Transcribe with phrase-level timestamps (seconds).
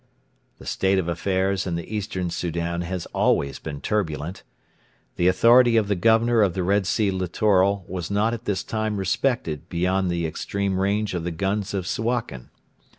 [0.57, 4.41] The state of affairs in the Eastern Soudan has always been turbulent.
[5.15, 8.97] The authority of the Governor of the Red Sea Littoral was not at this time
[8.97, 12.49] respected beyond the extreme range of the guns of Suakin.